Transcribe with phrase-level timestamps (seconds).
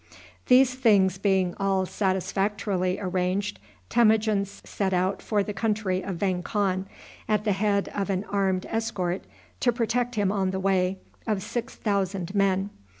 [0.47, 6.87] These things being all satisfactorily arranged, Temujin set out for the country of Vang Khan
[7.29, 9.25] at the head of an armed escort,
[9.59, 12.71] to protect him on the way, of six thousand men.